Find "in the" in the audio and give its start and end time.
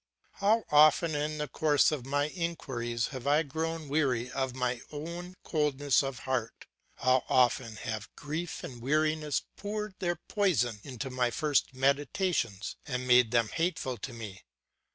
1.13-1.47